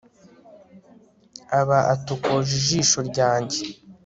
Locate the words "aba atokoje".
1.59-2.51